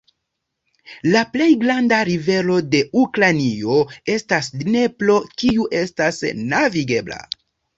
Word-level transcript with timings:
La 1.15 1.19
plej 1.35 1.49
granda 1.63 1.99
rivero 2.09 2.57
de 2.71 2.81
Ukrainio 3.03 3.77
estas 4.17 4.51
Dnepro, 4.63 5.19
kiu 5.43 5.71
estas 5.83 6.23
navigebla. 6.57 7.25